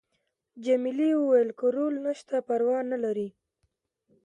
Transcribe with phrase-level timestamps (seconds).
[0.65, 3.29] جميلې وويل:: که رول نشته پروا نه لري.